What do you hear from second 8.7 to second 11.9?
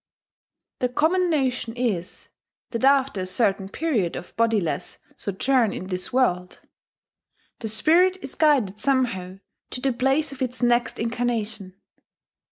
somehow to the place of its next incarnation.